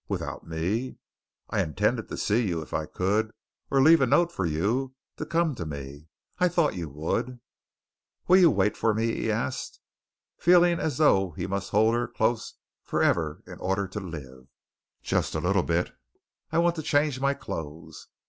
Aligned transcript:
"Without 0.07 0.47
me?" 0.47 0.97
"I 1.51 1.61
intended 1.61 2.09
to 2.09 2.17
see 2.17 2.47
you, 2.47 2.63
if 2.63 2.73
I 2.73 2.87
could, 2.87 3.31
or 3.69 3.79
leave 3.83 4.01
a 4.01 4.07
note 4.07 4.31
for 4.31 4.47
you 4.47 4.95
to 5.17 5.27
come 5.27 5.53
to 5.53 5.63
me. 5.63 6.07
I 6.39 6.47
thought 6.47 6.73
you 6.73 6.89
would." 6.89 7.39
"Will 8.27 8.37
you 8.37 8.49
wait 8.49 8.75
for 8.75 8.95
me?" 8.95 9.13
he 9.13 9.31
asked, 9.31 9.79
feeling 10.39 10.79
as 10.79 10.97
though 10.97 11.29
he 11.33 11.45
must 11.45 11.69
hold 11.69 11.93
her 11.93 12.07
close 12.07 12.55
forever 12.83 13.43
in 13.45 13.59
order 13.59 13.87
to 13.89 13.99
live. 13.99 14.47
"Just 15.03 15.35
a 15.35 15.39
little 15.39 15.61
bit. 15.61 15.91
I 16.51 16.57
want 16.57 16.75
to 16.77 16.81
change 16.81 17.19
my 17.19 17.35
clothes." 17.35 18.07